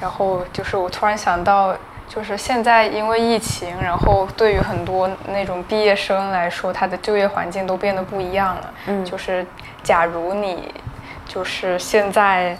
[0.00, 1.74] 然后就是我突然想到。
[2.14, 8.74] 就是现在因为疫情，然后对于很多那种毕业生来说，他的就业环境都变得不一样了。
[8.86, 9.46] 嗯，就是
[9.82, 10.70] 假如你
[11.26, 12.54] 就是现在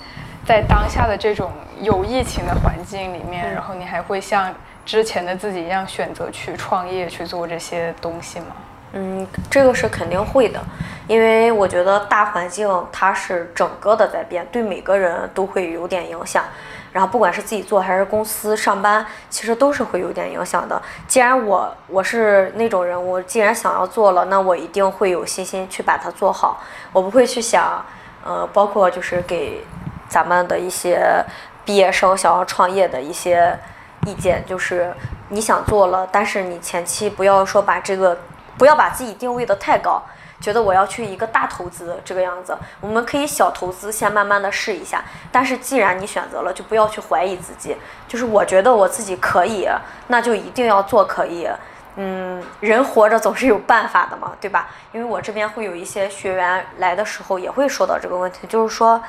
[0.46, 4.54] 在当下的这种有疫情的环境里面，然后你还会像
[4.86, 8.56] 之前的自己一样选择去创业去做这些东西吗？
[8.92, 10.60] 嗯，这个是肯定会的，
[11.06, 16.44] 因为我觉得大环境它是整个的在变，对每个人都会有点影响。
[16.92, 20.80] 然后不管是自己做还是公司上班，其实都是会有点影响的。
[21.08, 26.62] 既然我我是那种人，我既然想要做了，那我一定会有信心去把它做好。
[26.92, 27.82] 我不会去想，
[28.22, 29.64] 呃，包括就是给
[30.06, 31.24] 咱们的一些
[31.64, 33.58] 毕业生想要创业的一些
[34.04, 34.92] 意见，就是
[35.30, 38.18] 你想做了，但是你前期不要说把这个，
[38.62, 40.00] 不要把自己定位的太高。
[40.40, 45.02] 觉得我要去一个大投资这个样子，我们可以小投资先慢慢的试一下。
[45.32, 47.76] 但是既然你选择了，就不要去怀疑自己。
[48.06, 49.68] 就是我觉得我自己可以，
[50.06, 51.48] 那就一定要做可以。
[51.96, 54.68] 嗯，人活着总是有办法的嘛，对吧？
[54.92, 59.02] 因为我这边会有一些学员来的时候也会说到这个问题，就是说，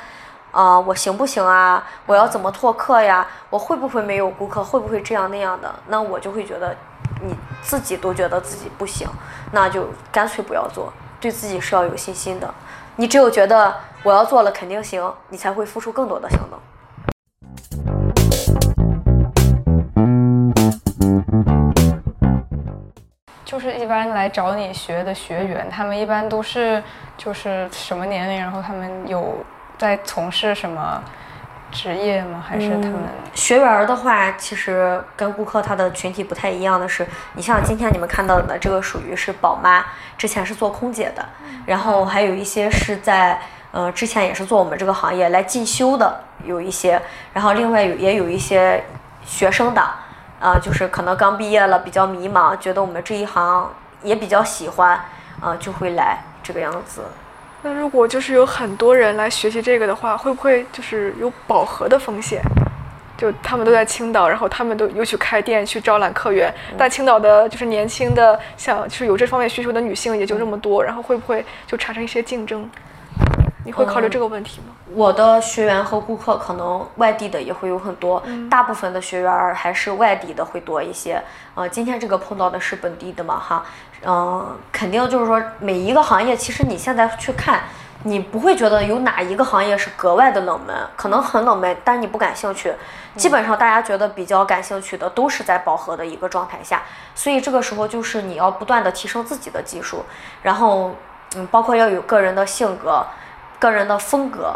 [0.52, 1.84] 啊，我行不行啊？
[2.08, 3.26] 我要怎么拓客呀？
[3.52, 4.64] 我会不会没有顾客？
[4.64, 5.74] 会不会这样那样的？
[5.88, 6.76] 那我就会觉得，
[7.22, 9.08] 你自己都觉得自己不行，
[9.52, 10.92] 那就干脆不要做。
[11.20, 12.54] 对自己是要有信心的，
[12.96, 16.60] 你只有觉得我要做了肯定行，你才会付出更多的行动。
[23.46, 26.84] 就是一般来找你学的学员，他们一般都是
[27.18, 29.36] 就是什么年龄，然后他们有。
[29.76, 31.04] 在从事什么
[31.74, 32.42] 职业吗？
[32.48, 32.94] 还是他们？
[33.34, 39.84] 学员的话，其实跟顾客他的群体不太一样的是，你像今天你们看到的这个属于是宝妈，
[40.18, 41.26] 之前是做空姐的，
[41.66, 43.40] 然后还有一些是在
[43.72, 47.02] 呃之前也是做我们这个行业来进修的，有一些，
[47.34, 48.84] 然后另外有也有一些
[49.26, 49.82] 学生的，
[50.40, 53.70] 啊，就是可能刚毕业了，比较迷茫，觉得我们这一行
[54.04, 55.00] 也比较喜欢，
[55.42, 57.02] 啊，就会来这个样子。
[57.66, 62.42] 那如果就是有很多人来学习这个的话，会不会就是有饱和的风险？
[63.18, 72.70] 就他们都在青岛，然后他们都又去开店去招揽客源，但青岛的就是年轻的，像就是有这方面需求的女性也就这么多，然后会不会就产生一些竞争？
[73.66, 74.76] 你会考虑这个问题吗？
[74.94, 81.22] 我的学员和顾客可能外地的也会有很多，大部分的学员还是外地的会多一些。
[81.56, 83.64] 呃，今天这个碰到的是本地的嘛，哈，
[84.06, 87.62] 嗯，肯定就是说每一个行业，其实你现在去看，
[88.04, 92.74] 你不会觉得有哪一个行业是格外的冷门，可能很冷门，但你不感兴趣。
[93.16, 96.82] 基本上大家觉得比较感兴趣的都是在饱和的一个状态下，
[97.16, 100.04] 所以这个时候就是你要不断的提升自己的技术，
[100.42, 100.94] 然后
[101.36, 103.06] 嗯，包括要有个人的性格。
[103.64, 104.54] 个人的风格，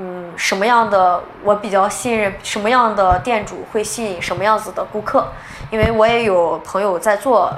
[0.00, 5.28] 嗯，什么样的我比较信任，什么样的店主会吸引什么样子的顾客，
[5.70, 7.52] 因为我也有朋友在做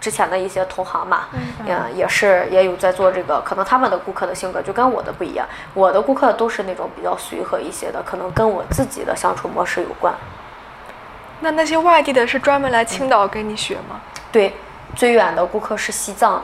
[0.00, 1.24] 之前的一些同行嘛，
[1.66, 10.14] 嗯，也是也有在做这个，可能他们的顾客的性格就跟我的不一样，我的顾客都是那种比较随和一些的，可能跟我自己的相处模式有关。
[11.40, 14.00] 那那些外地的是专门来青岛跟你学吗？
[14.30, 14.54] 对，
[14.94, 16.42] 最远的顾客是西藏的。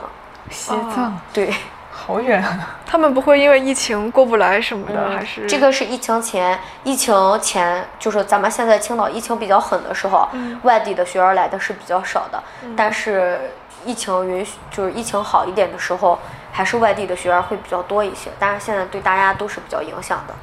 [0.49, 1.17] 西藏？
[1.31, 1.53] 对。
[1.95, 2.43] 好远，
[2.85, 10.27] 他们不会因为疫情过不来什么的，还是这个是疫情前，疫情前就是咱们现在青岛疫情比较狠的时候，
[10.63, 12.43] 外地的学员来的是比较少的，
[12.75, 13.51] 但是
[13.85, 16.17] 疫情允许，就是疫情好一点的时候，
[16.51, 20.33] 还是外地的学员会比较多一些，但是现在对大家都是比较影响的。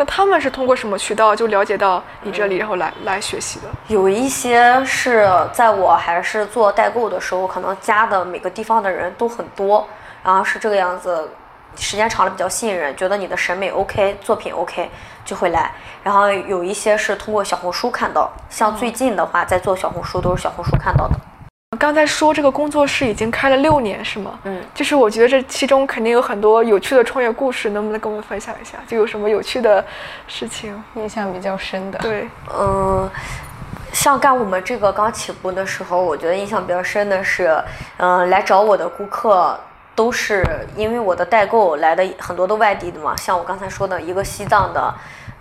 [0.00, 3.66] 那他们是通过什么渠道就了解到你这里，然后来来学习的？
[3.88, 9.86] 有一些是在我还是做代购的时候，可能加的每个地方的人都很多，
[10.24, 11.28] 然后是这个样子，
[11.76, 14.90] 时间长了比较信任，觉得你的审美 OK，作品 OK
[15.22, 15.70] 就会来。
[16.02, 21.14] 然后有一些是通过小红书看到，像最近的话在做小红书都是小红书看到的。
[21.78, 24.40] 刚才说这个工作室已经开了六年，是吗？
[24.42, 28.76] 嗯，就是我觉得这其中肯定有很多有趣的创业故事，能不能跟我们分享一下？
[28.88, 29.84] 就有什么有趣的
[30.26, 31.98] 事情，印象比较深的？
[32.00, 33.08] 对，嗯，
[33.92, 37.56] 像干我们这个刚起步的时候，我觉得印象比较深的是，
[37.98, 39.56] 嗯，来找我的顾客
[39.94, 44.92] 都是因为我的代购来的很多都外地的嘛，像我刚才说的一个西藏的，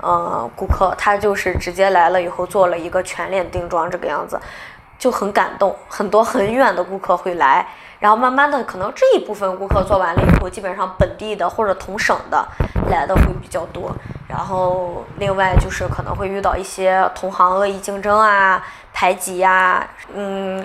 [0.03, 4.39] 嗯，顾客，他就是直接来了以后做了一个全脸定妆这个样子。
[4.99, 7.65] 就很感动，很多很远的顾客会来，
[7.99, 12.45] 然后慢慢的，可能这一部分顾客做完了以后，基本上本地的或者同省的
[12.91, 13.91] 来的会比较多。
[14.27, 18.61] 然后另外就是可能会遇到一些同行恶意竞争啊、
[18.93, 20.63] 排挤呀，嗯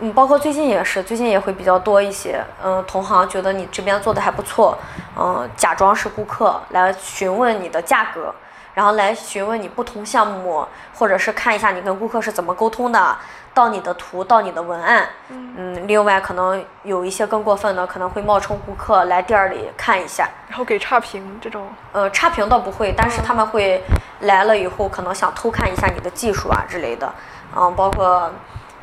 [0.00, 2.42] 嗯，包括最近也是，最近也会比较多一些。
[2.64, 4.76] 嗯，同行觉得你这边做的还不错，
[5.16, 8.34] 嗯，假装是顾客来询问你的价格。
[8.76, 13.16] 然后来询问你不同项目，或者是看一下你跟顾客是怎么沟通的，
[13.54, 21.66] 到你的图，到你的文案，嗯，另外可能有一些更过分的，可能会冒充顾客来店里看一下，然后给差评这种。
[21.92, 23.82] 呃，差评倒不会，但是他们会
[24.20, 27.10] 来了以后，可能想偷看一下你的技术啊之类的，
[27.56, 28.30] 嗯，包括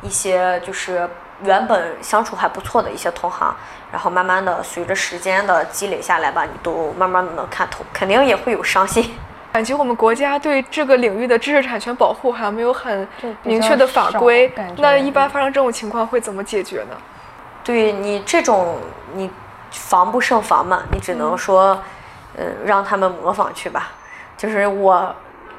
[0.02, 1.08] 一些就是
[1.44, 3.54] 原本相处还不错的一些同行，
[3.92, 9.16] 然后慢慢的随着时间的积累下来吧，你都慢慢的能看透，肯定也会有伤心。
[9.54, 13.06] 感觉我们国家对这个领域的知识产权保护好像没有很
[13.44, 16.96] 明确的法规，那一般发生这种情况会怎么解决呢？
[17.62, 18.76] 对你这种
[19.14, 19.30] 你
[19.70, 21.80] 防不胜防嘛，你只能说，
[22.36, 23.92] 嗯，让他们模仿去吧，
[24.36, 25.14] 就是我。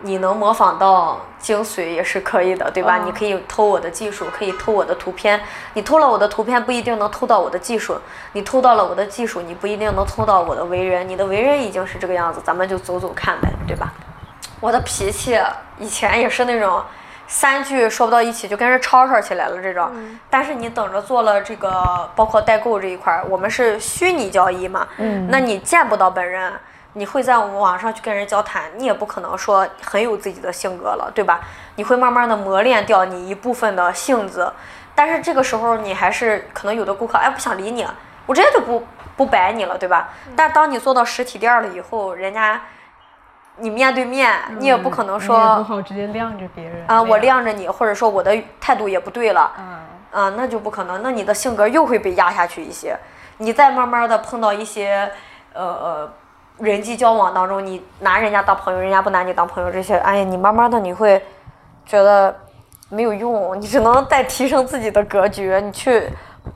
[0.05, 2.99] 你能模仿到精髓也是可以的，对吧？
[2.99, 5.41] 你可以偷我的技术，可以偷我的图片。
[5.73, 7.97] 你偷了我的图片，不一定能偷到我的技术。
[8.33, 11.09] 你偷到了我的技术，你不一定能偷到我的为人。
[11.09, 13.91] 你的为人已经是这个样子，咱们就走走看呗，对吧？
[14.59, 15.41] 我的脾气
[15.79, 16.79] 以前也是那种
[17.27, 19.91] 三句说不到一起就跟人吵吵起来了这种。
[20.29, 26.53] 但是你等着做了这个，包括代购这一块，我们是虚拟交易嘛，嗯，那你见不到本人。
[26.97, 31.41] 你会在我们网上去跟人交谈，你也不可能说很有自己的性格了，对吧？
[31.75, 34.51] 你会慢慢的磨练掉你一部分的性子，
[34.95, 37.85] 但是这个时候你还是可能有的顾客哎不想理你，
[38.25, 38.81] 我直接就不
[39.17, 40.07] 不摆你了，对吧？
[40.37, 42.61] 但当你做到实体店了以后，人家
[43.57, 52.97] 你面对面，你也不可能说不好直接晾着别人啊，我晾着你，或者说我的态度也不对了，嗯，啊，那就不可能，那你的性格又会被压下去一些，
[53.39, 55.11] 你再慢慢的碰到一些
[55.51, 56.13] 呃呃。
[56.57, 61.21] 人际交往当中，你拿人家当朋友，人家不拿你当朋友，这些，哎呀，你慢慢的你会
[61.85, 62.33] 觉得
[62.89, 66.09] 没有用，你只能再提升自己的格局，你去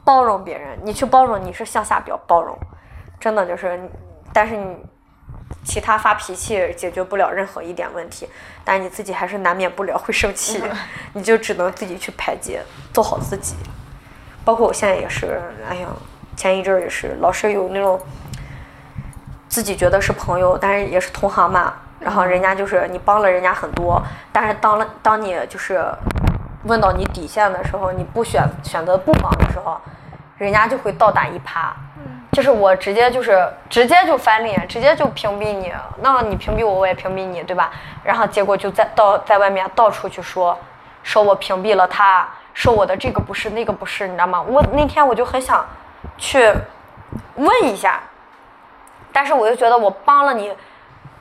[0.05, 2.57] 包容别人，你去包容，你是向下表包容，
[3.19, 3.77] 真的就是，
[4.31, 4.77] 但是你
[5.65, 8.25] 其他发脾气解决不了任何一点问题，
[8.63, 10.63] 但你自己还是难免不了会生气，
[11.11, 12.61] 你就只能自己去排解，
[12.93, 13.55] 做好自己。
[14.45, 15.89] 包括我现在也是，哎呀，
[16.37, 17.99] 前一阵儿也是，老是有那种。
[19.49, 21.73] 自己觉得是朋友，但是也是同行嘛。
[21.99, 25.83] 然后人家就是你帮了人家很多，但是当了当你就是
[26.63, 29.77] 问到你底线的时候，你不选选择不帮的时候，
[30.37, 31.71] 人家就会倒打一耙。
[32.31, 35.73] 就是我直接就是直接就翻脸，直接就屏蔽你。
[35.97, 37.71] 那你屏蔽我，我也屏蔽你，对吧？
[38.03, 40.57] 然后结果就在到在外面到处去说，
[41.03, 44.41] 说我屏蔽了他，说我的这个不是那个不是，你知道吗？
[44.41, 45.65] 我那天我就很想
[46.17, 46.53] 去
[47.35, 47.99] 问一下。
[49.11, 50.53] 但是我又觉得我帮了你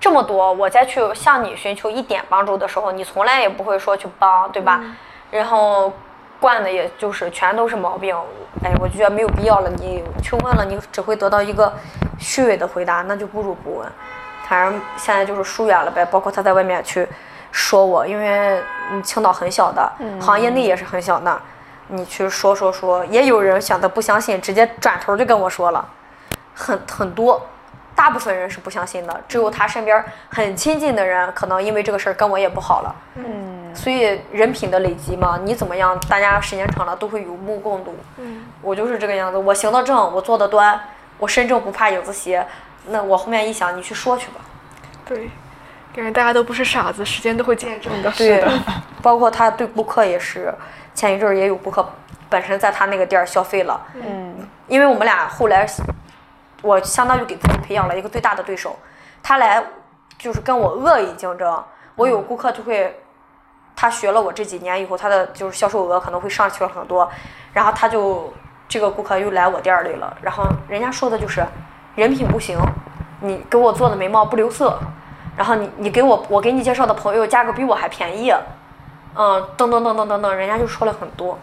[0.01, 4.80] 这么多，我再去向你寻求一点帮助的时候，你从来也不会说去帮，对吧？
[5.30, 5.93] 然后
[6.41, 8.16] 惯的也就是全都是毛病，
[8.62, 9.68] 哎，我就觉得没有必要了。
[9.70, 11.72] 你去问了，你只会得到一个
[12.18, 13.89] 虚伪的回答，那就不如不问。
[14.49, 16.05] 反正现在就是疏远了呗。
[16.05, 17.07] 包括他在外面去
[17.51, 18.62] 说我，因为
[19.03, 21.41] 青岛很小的，行业内也是很小的，
[21.89, 25.84] 你去说说说，也有人选择不相信，直接转头就跟我说了，
[26.55, 27.45] 很很多。
[27.99, 32.94] 大部分人是不相信的，只有他身边很亲近的人，可能因为这个事儿跟我也不好了。
[33.16, 37.96] 嗯，所以人品的累积嘛，你怎么样，大家时间长了都会有目共睹。
[38.18, 40.80] 嗯，我就是这个样子，我行得正，我坐得端，
[41.18, 42.46] 我身正不怕影子斜。
[42.86, 44.40] 那我后面一想，你去说去吧。
[45.05, 45.28] 对，
[45.92, 48.09] 感觉大家都不是傻子，时间都会见证的。
[48.12, 48.44] 对，
[49.03, 50.55] 包括他对顾客也是，
[50.94, 51.84] 前一阵儿也有顾客
[52.30, 53.80] 本身在他那个店儿消费了。
[53.94, 54.36] 嗯，
[54.68, 55.66] 因为我们俩后来。
[56.62, 58.76] 我相当于给自己培养了一个最大的对手，
[59.22, 59.62] 他来
[60.18, 61.62] 就是跟我恶意竞争。
[61.94, 63.00] 我有顾客就会，
[63.74, 67.09] 他学了我这几年以后，他的就是销售额可能会上去了很多。
[67.52, 68.32] 然后他就
[68.68, 71.44] 这个顾客又来我店里了，然后人家说的就是
[71.94, 72.59] 人品不行，
[73.20, 74.78] 你给我做的眉毛不留色，
[75.36, 78.32] 然后你你给我我给你介绍的朋友价格比我还便宜，
[79.14, 81.38] 嗯，等等等等等等，人家就说了很多。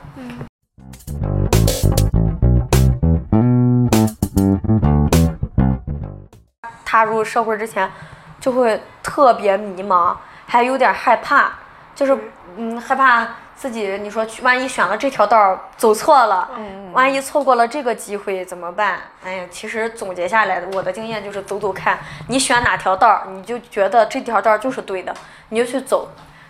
[6.95, 7.91] 踏入社会之前，
[8.39, 10.15] 就会特别迷茫，
[10.47, 11.51] 还有点害怕，
[11.93, 12.17] 就是
[12.55, 16.49] 嗯害怕自己，你说去万一选了这条道走错了，
[16.93, 18.99] 万一错过了这个机会怎么办？
[19.25, 25.13] 哎呀，其实总结下来，我的经验就是走走看，你选哪条道，你就觉得这条道就是对的，
[25.49, 26.09] 你就去走。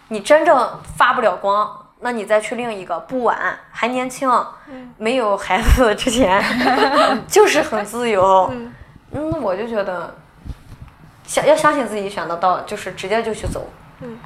[0.09, 1.67] 你真正发不了光，
[2.01, 4.31] 那你再去另一个，不晚，还年轻，
[4.97, 6.39] 没有孩子之前，
[7.27, 8.53] 就是很自由。
[9.11, 10.13] 嗯，我就觉得。
[11.27, 13.67] 相要相信自己选的道，就是直接就去走。
[14.01, 14.17] 嗯。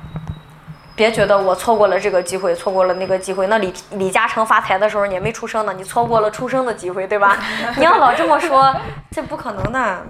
[0.95, 3.47] 别觉得我错过了这个机会，错过了那个机会。
[3.47, 7.37] 那李李嘉诚发财的时候你也没出生呢，你错过了出生的机会，对吧？
[7.77, 8.75] 你要老这么说，
[9.09, 10.03] 这不可能的。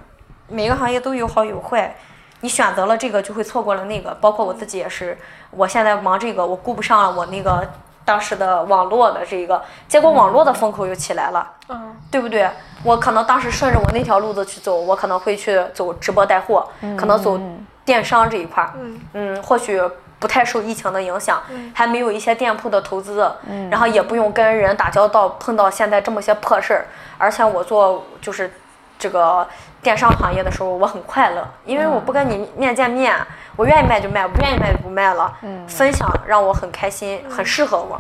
[0.47, 1.95] 每个行业都有好有坏，
[2.41, 4.09] 你选择了这个就会错过了那个。
[4.15, 5.15] 包括我自己也是，
[5.51, 7.69] 我现在忙这个，我顾不上了我那个
[8.09, 11.51] 当时的网络的这个，结果网络的风口又起来了。
[11.67, 11.95] 嗯。
[12.11, 12.49] 对不对？
[12.81, 17.39] 我可能当时顺着我那条路子去走，我可能会去走直播带货，可能走
[17.85, 18.73] 电商这一块儿，
[19.13, 19.79] 嗯，或许
[20.17, 21.39] 不太受疫情的影响，
[21.71, 23.31] 还没有一些店铺的投资，
[23.69, 26.87] 然后也不用跟人打交道，碰到现在这么些破事儿。
[27.19, 28.51] 而且我做就是
[28.97, 29.47] 这个
[29.81, 33.15] 电商行业的时候，我很快乐，因为我不跟你面见面，
[33.55, 35.33] 我愿意卖就卖，不愿意卖就不卖了。
[35.67, 37.99] 分享让我很开心，很适合我。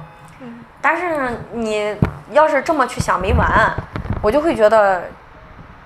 [0.81, 1.95] 但是你
[2.31, 3.73] 要是这么去想没完。
[4.21, 5.03] 我就会觉得，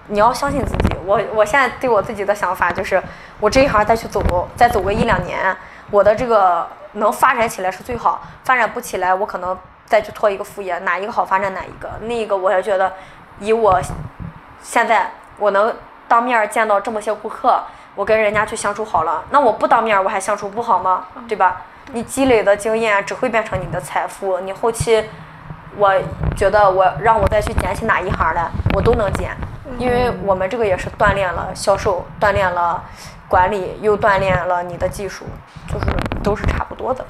[0.08, 0.96] 你要相信自己。
[1.06, 3.02] 我我现在对我自己的想法就是，
[3.40, 5.56] 我这一行再去走，再走个一两年，
[5.92, 8.24] 我的这个能发展起来是最好。
[8.44, 11.88] 发展不起来，我可能再去拖一个副业，哪一个好发展哪一个。
[12.02, 12.92] 那一个我也觉得，
[13.40, 13.80] 以我
[14.64, 15.74] 现在我能
[16.08, 17.62] 当面见到这么些顾客，
[17.96, 21.06] 我跟人家去相处好了，那我不当面我还相处不好吗？
[21.28, 21.62] 对吧？
[21.92, 25.04] 你积累的经验只会变成你的财富，你后期。
[25.76, 25.92] 我
[26.38, 29.36] 觉得我让我再去捡起哪一行来，我都能捡，
[29.80, 32.84] 因为我们这个也是锻炼了销售，锻炼了
[33.28, 35.26] 管理，又锻炼了你的技术，
[35.68, 35.86] 就是
[36.24, 37.04] 都是差不多的，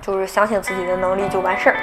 [0.00, 1.76] 就是相信自己的能力就完事儿。